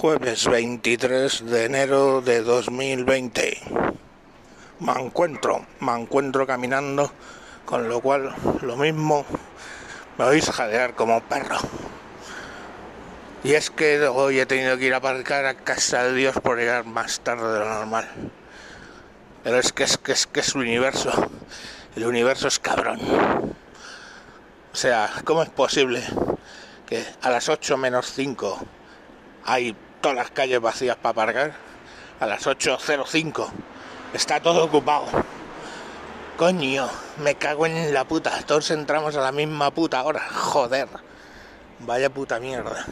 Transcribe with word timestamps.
Jueves 0.00 0.46
23 0.46 1.46
de 1.46 1.64
enero 1.64 2.20
de 2.20 2.42
2020. 2.42 3.58
Me 4.78 4.92
encuentro, 4.92 5.66
me 5.80 5.92
encuentro 6.00 6.46
caminando, 6.46 7.10
con 7.64 7.88
lo 7.88 8.00
cual 8.00 8.32
lo 8.62 8.76
mismo 8.76 9.26
me 10.16 10.24
vais 10.24 10.48
a 10.48 10.52
jadear 10.52 10.94
como 10.94 11.20
perro. 11.24 11.56
Y 13.42 13.54
es 13.54 13.70
que 13.70 14.00
hoy 14.06 14.38
he 14.38 14.46
tenido 14.46 14.78
que 14.78 14.84
ir 14.84 14.94
a 14.94 14.98
aparcar 14.98 15.46
a 15.46 15.54
casa 15.54 16.04
de 16.04 16.14
Dios 16.14 16.36
por 16.44 16.58
llegar 16.58 16.84
más 16.84 17.18
tarde 17.18 17.52
de 17.52 17.58
lo 17.58 17.68
normal. 17.68 18.08
Pero 19.42 19.58
es 19.58 19.72
que 19.72 19.82
es 19.82 19.98
que 19.98 20.12
es 20.12 20.28
que 20.28 20.38
es 20.38 20.54
el 20.54 20.60
universo. 20.60 21.10
El 21.96 22.06
universo 22.06 22.46
es 22.46 22.60
cabrón. 22.60 23.00
O 24.72 24.76
sea, 24.76 25.10
¿cómo 25.24 25.42
es 25.42 25.50
posible 25.50 26.04
que 26.86 27.04
a 27.20 27.30
las 27.30 27.48
8 27.48 27.76
menos 27.76 28.12
5 28.12 28.60
hay 29.44 29.74
todas 30.00 30.16
las 30.16 30.30
calles 30.30 30.60
vacías 30.60 30.96
para 30.96 31.10
aparcar. 31.10 31.52
A 32.20 32.26
las 32.26 32.46
8.05 32.46 33.48
está 34.12 34.40
todo 34.40 34.64
ocupado. 34.64 35.06
Coño, 36.36 36.88
me 37.22 37.34
cago 37.34 37.66
en 37.66 37.92
la 37.92 38.04
puta. 38.04 38.42
Todos 38.46 38.70
entramos 38.70 39.16
a 39.16 39.20
la 39.20 39.32
misma 39.32 39.70
puta 39.70 40.02
hora. 40.02 40.20
Joder. 40.30 40.88
Vaya 41.80 42.10
puta 42.10 42.40
mierda. 42.40 42.86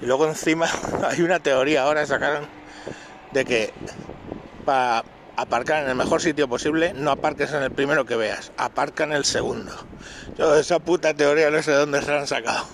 Y 0.00 0.06
luego 0.06 0.26
encima 0.26 0.68
hay 1.08 1.22
una 1.22 1.38
teoría 1.38 1.82
ahora 1.82 2.06
sacaron 2.06 2.46
de 3.30 3.44
que 3.44 3.72
para 4.64 5.04
aparcar 5.36 5.84
en 5.84 5.90
el 5.90 5.94
mejor 5.94 6.20
sitio 6.20 6.48
posible 6.48 6.92
no 6.92 7.10
aparques 7.10 7.52
en 7.52 7.62
el 7.62 7.70
primero 7.70 8.04
que 8.04 8.16
veas, 8.16 8.52
aparca 8.56 9.04
en 9.04 9.12
el 9.12 9.24
segundo. 9.24 9.72
Yo 10.36 10.54
esa 10.56 10.78
puta 10.78 11.14
teoría 11.14 11.50
no 11.50 11.62
sé 11.62 11.70
de 11.70 11.78
dónde 11.78 12.02
se 12.02 12.10
la 12.10 12.20
han 12.20 12.26
sacado. 12.26 12.66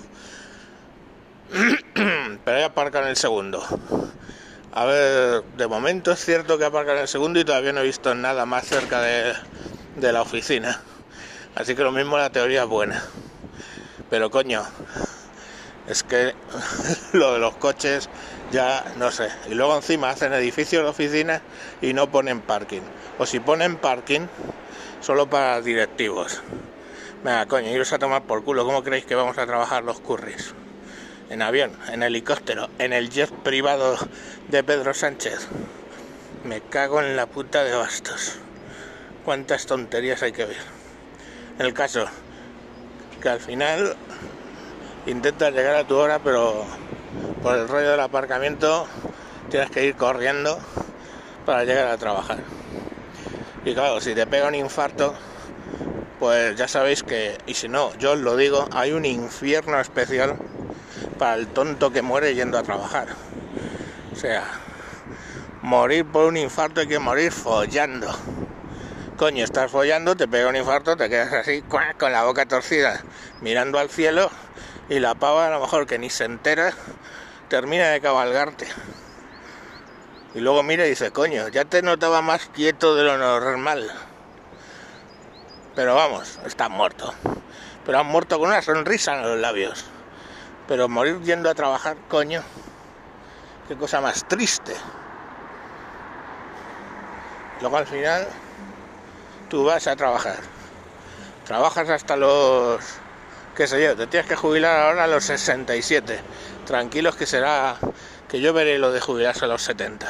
Pero 2.48 2.60
hay 2.60 2.64
aparca 2.64 3.02
en 3.02 3.08
el 3.08 3.16
segundo. 3.16 3.62
A 4.72 4.86
ver, 4.86 5.44
de 5.58 5.66
momento 5.66 6.12
es 6.12 6.24
cierto 6.24 6.56
que 6.56 6.64
aparca 6.64 6.92
en 6.92 7.00
el 7.00 7.06
segundo 7.06 7.38
y 7.38 7.44
todavía 7.44 7.74
no 7.74 7.80
he 7.80 7.84
visto 7.84 8.14
nada 8.14 8.46
más 8.46 8.64
cerca 8.66 9.02
de, 9.02 9.34
la 10.00 10.22
oficina. 10.22 10.80
Así 11.54 11.74
que 11.74 11.82
lo 11.82 11.92
mismo 11.92 12.16
la 12.16 12.30
teoría 12.30 12.62
es 12.62 12.68
buena. 12.70 13.04
Pero 14.08 14.30
coño, 14.30 14.62
es 15.88 16.02
que 16.02 16.34
lo 17.12 17.34
de 17.34 17.38
los 17.38 17.54
coches 17.56 18.08
ya 18.50 18.82
no 18.96 19.10
sé. 19.10 19.28
Y 19.50 19.54
luego 19.54 19.76
encima 19.76 20.08
hacen 20.08 20.32
edificios 20.32 20.84
de 20.84 20.88
oficina 20.88 21.42
y 21.82 21.92
no 21.92 22.10
ponen 22.10 22.40
parking. 22.40 22.80
O 23.18 23.26
si 23.26 23.40
ponen 23.40 23.76
parking, 23.76 24.26
solo 25.02 25.28
para 25.28 25.60
directivos. 25.60 26.40
Venga, 27.22 27.44
coño, 27.44 27.68
iros 27.68 27.92
a 27.92 27.98
tomar 27.98 28.22
por 28.22 28.42
culo. 28.42 28.64
¿Cómo 28.64 28.82
creéis 28.82 29.04
que 29.04 29.14
vamos 29.14 29.36
a 29.36 29.44
trabajar 29.44 29.84
los 29.84 30.00
curris? 30.00 30.54
En 31.30 31.42
avión, 31.42 31.72
en 31.92 32.02
helicóptero, 32.02 32.68
en 32.78 32.92
el 32.92 33.10
jet 33.10 33.30
privado 33.30 33.96
de 34.48 34.64
Pedro 34.64 34.94
Sánchez. 34.94 35.46
Me 36.44 36.60
cago 36.60 37.02
en 37.02 37.16
la 37.16 37.26
puta 37.26 37.64
de 37.64 37.74
bastos. 37.74 38.36
Cuántas 39.24 39.66
tonterías 39.66 40.22
hay 40.22 40.32
que 40.32 40.46
ver. 40.46 40.56
El 41.58 41.74
caso, 41.74 42.06
que 43.20 43.28
al 43.28 43.40
final 43.40 43.96
intentas 45.06 45.52
llegar 45.52 45.74
a 45.74 45.86
tu 45.86 45.96
hora, 45.96 46.18
pero 46.20 46.64
por 47.42 47.56
el 47.56 47.68
rollo 47.68 47.90
del 47.90 48.00
aparcamiento 48.00 48.86
tienes 49.50 49.70
que 49.70 49.84
ir 49.84 49.96
corriendo 49.96 50.58
para 51.44 51.64
llegar 51.64 51.88
a 51.88 51.98
trabajar. 51.98 52.38
Y 53.64 53.74
claro, 53.74 54.00
si 54.00 54.14
te 54.14 54.26
pega 54.26 54.48
un 54.48 54.54
infarto, 54.54 55.14
pues 56.18 56.56
ya 56.56 56.68
sabéis 56.68 57.02
que, 57.02 57.36
y 57.46 57.54
si 57.54 57.68
no, 57.68 57.94
yo 57.98 58.12
os 58.12 58.18
lo 58.18 58.36
digo, 58.36 58.66
hay 58.72 58.92
un 58.92 59.04
infierno 59.04 59.78
especial 59.78 60.38
para 61.18 61.34
el 61.34 61.48
tonto 61.48 61.90
que 61.90 62.00
muere 62.00 62.34
yendo 62.34 62.56
a 62.58 62.62
trabajar. 62.62 63.08
O 64.12 64.16
sea, 64.16 64.44
morir 65.62 66.06
por 66.06 66.26
un 66.26 66.36
infarto 66.36 66.80
hay 66.80 66.86
que 66.86 66.98
morir 66.98 67.32
follando. 67.32 68.08
Coño, 69.16 69.44
estás 69.44 69.70
follando, 69.70 70.16
te 70.16 70.28
pega 70.28 70.48
un 70.48 70.56
infarto, 70.56 70.96
te 70.96 71.08
quedas 71.08 71.32
así 71.32 71.62
con 71.62 72.12
la 72.12 72.24
boca 72.24 72.46
torcida, 72.46 73.02
mirando 73.40 73.78
al 73.78 73.90
cielo 73.90 74.30
y 74.88 75.00
la 75.00 75.16
pava 75.16 75.48
a 75.48 75.50
lo 75.50 75.60
mejor 75.60 75.86
que 75.86 75.98
ni 75.98 76.08
se 76.08 76.24
entera 76.24 76.72
termina 77.48 77.88
de 77.88 78.00
cabalgarte. 78.00 78.68
Y 80.34 80.40
luego 80.40 80.62
mira 80.62 80.86
y 80.86 80.90
dice, 80.90 81.10
coño, 81.10 81.48
ya 81.48 81.64
te 81.64 81.82
notaba 81.82 82.22
más 82.22 82.48
quieto 82.54 82.94
de 82.94 83.02
lo 83.02 83.18
normal. 83.18 83.90
Pero 85.74 85.94
vamos, 85.94 86.38
estás 86.46 86.70
muerto. 86.70 87.12
Pero 87.84 87.98
has 87.98 88.04
muerto 88.04 88.38
con 88.38 88.50
una 88.50 88.62
sonrisa 88.62 89.14
en 89.16 89.22
los 89.22 89.38
labios. 89.38 89.84
Pero 90.68 90.86
morir 90.86 91.18
yendo 91.22 91.48
a 91.48 91.54
trabajar, 91.54 91.96
coño, 92.08 92.42
qué 93.66 93.76
cosa 93.76 94.02
más 94.02 94.28
triste. 94.28 94.74
Luego 97.62 97.78
al 97.78 97.86
final 97.86 98.28
tú 99.48 99.64
vas 99.64 99.86
a 99.86 99.96
trabajar. 99.96 100.36
Trabajas 101.46 101.88
hasta 101.88 102.16
los, 102.16 102.84
qué 103.56 103.66
sé 103.66 103.82
yo, 103.82 103.96
te 103.96 104.06
tienes 104.06 104.28
que 104.28 104.36
jubilar 104.36 104.78
ahora 104.80 105.04
a 105.04 105.06
los 105.06 105.24
67. 105.24 106.20
Tranquilos 106.66 107.16
que 107.16 107.24
será, 107.24 107.76
que 108.28 108.42
yo 108.42 108.52
veré 108.52 108.78
lo 108.78 108.92
de 108.92 109.00
jubilarse 109.00 109.46
a 109.46 109.48
los 109.48 109.62
70. 109.62 110.06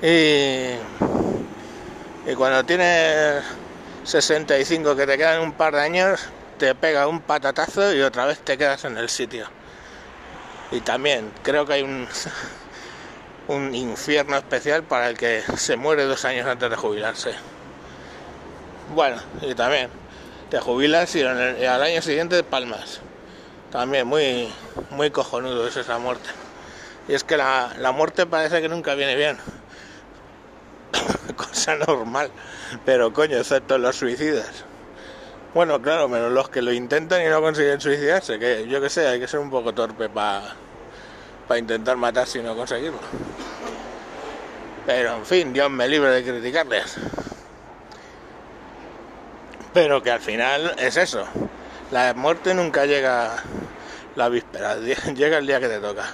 Y, 0.00 0.76
y 2.30 2.34
cuando 2.36 2.64
tienes 2.64 3.42
65 4.04 4.94
que 4.94 5.06
te 5.08 5.18
quedan 5.18 5.40
un 5.40 5.52
par 5.52 5.74
de 5.74 5.80
años, 5.80 6.20
te 6.58 6.74
pega 6.74 7.06
un 7.06 7.20
patatazo 7.20 7.94
y 7.94 8.02
otra 8.02 8.26
vez 8.26 8.40
te 8.40 8.58
quedas 8.58 8.84
en 8.84 8.98
el 8.98 9.08
sitio. 9.08 9.46
Y 10.70 10.80
también 10.80 11.32
creo 11.42 11.64
que 11.64 11.74
hay 11.74 11.82
un, 11.82 12.06
un 13.48 13.74
infierno 13.74 14.36
especial 14.36 14.82
para 14.82 15.08
el 15.08 15.16
que 15.16 15.42
se 15.56 15.76
muere 15.76 16.04
dos 16.04 16.24
años 16.24 16.46
antes 16.46 16.68
de 16.68 16.76
jubilarse. 16.76 17.32
Bueno, 18.94 19.16
y 19.40 19.54
también 19.54 19.88
te 20.50 20.58
jubilas 20.58 21.14
y 21.14 21.22
al 21.22 21.82
año 21.82 22.02
siguiente 22.02 22.42
palmas. 22.42 23.00
También 23.70 24.06
muy, 24.06 24.52
muy 24.90 25.10
cojonudo 25.10 25.66
es 25.66 25.76
esa 25.76 25.98
muerte. 25.98 26.28
Y 27.06 27.14
es 27.14 27.22
que 27.22 27.36
la, 27.36 27.74
la 27.78 27.92
muerte 27.92 28.26
parece 28.26 28.60
que 28.60 28.68
nunca 28.68 28.94
viene 28.94 29.14
bien. 29.14 29.38
Cosa 31.36 31.76
normal. 31.76 32.30
Pero 32.84 33.12
coño, 33.12 33.36
excepto 33.36 33.78
los 33.78 33.96
suicidas. 33.96 34.64
Bueno, 35.54 35.80
claro, 35.80 36.08
menos 36.08 36.30
los 36.30 36.50
que 36.50 36.60
lo 36.60 36.72
intentan 36.72 37.22
y 37.22 37.26
no 37.26 37.40
consiguen 37.40 37.80
suicidarse, 37.80 38.38
que 38.38 38.68
yo 38.68 38.80
que 38.82 38.90
sé, 38.90 39.08
hay 39.08 39.18
que 39.18 39.26
ser 39.26 39.40
un 39.40 39.48
poco 39.48 39.72
torpe 39.72 40.10
para 40.10 40.54
intentar 41.56 41.96
matarse 41.96 42.38
y 42.38 42.42
no 42.42 42.54
conseguirlo. 42.54 43.00
Pero 44.84 45.16
en 45.16 45.24
fin, 45.26 45.52
Dios 45.52 45.70
me 45.70 45.88
libre 45.88 46.10
de 46.10 46.22
criticarles. 46.22 46.96
Pero 49.72 50.02
que 50.02 50.10
al 50.10 50.20
final 50.20 50.74
es 50.78 50.96
eso. 50.96 51.26
La 51.90 52.12
muerte 52.14 52.52
nunca 52.54 52.84
llega 52.84 53.42
la 54.16 54.28
víspera, 54.28 54.76
llega 55.14 55.38
el 55.38 55.46
día 55.46 55.60
que 55.60 55.68
te 55.68 55.80
toca. 55.80 56.04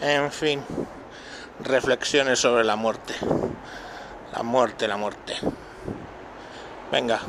En 0.00 0.30
fin, 0.30 0.64
reflexiones 1.60 2.38
sobre 2.38 2.62
la 2.62 2.76
muerte. 2.76 3.14
La 4.32 4.44
muerte, 4.44 4.86
la 4.86 4.96
muerte. 4.96 5.34
Venga, 6.90 7.20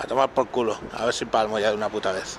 a 0.00 0.06
tomar 0.06 0.30
por 0.30 0.46
culo, 0.48 0.78
a 0.96 1.04
ver 1.04 1.14
si 1.14 1.24
palmo 1.24 1.58
ya 1.58 1.70
de 1.70 1.76
una 1.76 1.88
puta 1.88 2.12
vez. 2.12 2.38